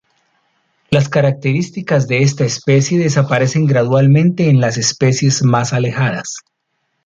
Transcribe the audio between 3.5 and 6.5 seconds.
gradualmente en las especies más alejadas.